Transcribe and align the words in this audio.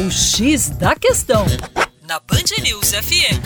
O 0.00 0.10
X 0.10 0.70
da 0.70 0.94
Questão, 0.94 1.44
na 2.08 2.18
Band 2.20 2.62
News 2.62 2.92
FM. 2.92 3.36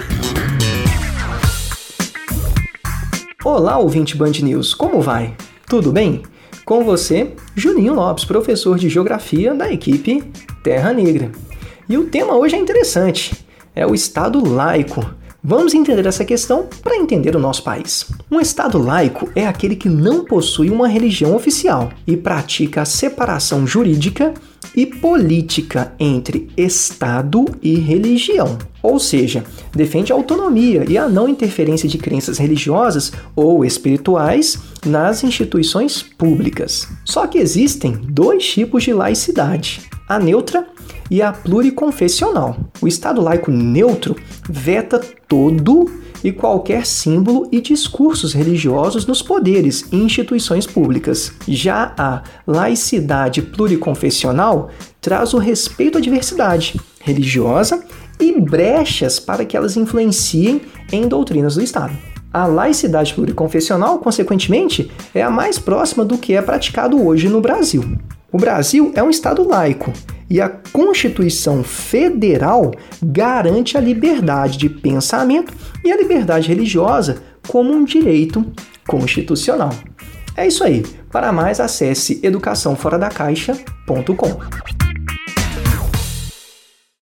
Olá, 3.45 3.77
ouvinte 3.79 4.17
Band 4.17 4.31
News, 4.41 4.73
como 4.73 5.01
vai? 5.01 5.37
Tudo 5.67 5.91
bem? 5.91 6.23
Com 6.65 6.85
você, 6.85 7.35
Juninho 7.57 7.93
Lopes, 7.93 8.25
professor 8.25 8.79
de 8.79 8.89
Geografia 8.89 9.53
da 9.53 9.73
equipe 9.73 10.23
Terra 10.63 10.93
Negra. 10.93 11.33
E 11.89 11.99
o 11.99 12.09
tema 12.09 12.37
hoje 12.37 12.55
é 12.55 12.59
interessante, 12.61 13.35
é 13.75 13.85
o 13.85 13.93
Estado 13.93 14.49
laico. 14.49 15.05
Vamos 15.47 15.75
entender 15.75 16.07
essa 16.07 16.25
questão 16.25 16.67
para 16.83 16.97
entender 16.97 17.37
o 17.37 17.39
nosso 17.39 17.63
país. 17.63 18.07
Um 18.31 18.41
Estado 18.41 18.79
laico 18.79 19.29
é 19.37 19.47
aquele 19.47 19.77
que 19.77 19.91
não 19.91 20.25
possui 20.25 20.71
uma 20.71 20.89
religião 20.89 21.37
oficial 21.37 21.91
e 22.07 22.17
pratica 22.17 22.81
a 22.81 22.87
separação 22.87 23.67
jurídica 23.67 24.33
e 24.75 24.87
política 24.87 25.93
entre 26.01 26.49
Estado 26.57 27.45
e 27.63 27.75
religião. 27.75 28.57
Ou 28.83 28.99
seja, 28.99 29.45
defende 29.71 30.13
a 30.13 30.17
autonomia 30.17 30.83
e 30.89 30.97
a 30.97 31.07
não 31.11 31.29
interferência 31.29 31.87
de 31.87 31.99
crenças 31.99 32.39
religiosas 32.39 33.13
ou 33.37 33.67
espirituais 33.67 34.59
nas 34.87 35.23
instituições 35.23 36.03
públicas. 36.03 36.89
Só 37.05 37.27
que 37.27 37.37
existem 37.37 37.93
dois 37.93 38.49
tipos 38.49 38.83
de 38.83 38.95
laicidade: 38.95 39.83
a 40.09 40.19
neutra 40.19 40.67
e 41.11 41.21
a 41.21 41.33
pluriconfessional. 41.33 42.57
O 42.85 42.87
Estado 42.87 43.23
laico 43.23 43.51
neutro 43.51 44.15
veta 44.47 45.01
todo 45.27 45.91
e 46.23 46.31
qualquer 46.31 46.85
símbolo 46.85 47.49
e 47.51 47.59
discursos 47.59 48.35
religiosos 48.35 49.07
nos 49.07 49.23
poderes 49.23 49.87
e 49.91 49.97
instituições 49.97 50.67
públicas. 50.67 51.33
Já 51.49 51.95
a 51.97 52.23
laicidade 52.47 53.41
pluriconfessional 53.41 54.69
traz 55.01 55.33
o 55.33 55.39
respeito 55.39 55.97
à 55.97 56.01
diversidade 56.03 56.79
religiosa 57.01 57.83
e 58.21 58.39
brechas 58.39 59.19
para 59.19 59.47
que 59.47 59.57
elas 59.57 59.79
influenciem 59.79 60.61
em 60.93 61.09
doutrinas 61.09 61.55
do 61.55 61.63
Estado. 61.63 61.97
A 62.31 62.45
laicidade 62.45 63.15
pluriconfessional, 63.15 63.99
consequentemente, 63.99 64.93
é 65.15 65.23
a 65.23 65.31
mais 65.31 65.59
próxima 65.59 66.05
do 66.05 66.19
que 66.19 66.35
é 66.35 66.43
praticado 66.43 67.03
hoje 67.03 67.31
no 67.31 67.41
Brasil. 67.41 67.83
O 68.31 68.37
Brasil 68.37 68.93
é 68.95 69.03
um 69.03 69.09
Estado 69.09 69.43
laico 69.43 69.91
e 70.35 70.41
a 70.41 70.49
Constituição 70.49 71.63
Federal 71.63 72.73
garante 73.01 73.79
a 73.79 73.81
liberdade 73.81 74.59
de 74.59 74.69
pensamento 74.69 75.55
e 75.85 75.93
a 75.93 75.97
liberdade 75.97 76.49
religiosa 76.49 77.23
como 77.47 77.73
um 77.73 77.85
direito 77.85 78.45
constitucional. 78.85 79.71
É 80.37 80.45
isso 80.45 80.65
aí. 80.65 80.85
Para 81.09 81.31
mais, 81.31 81.61
acesse 81.61 82.19
educaçãoforadacaixa.com. 82.21 84.84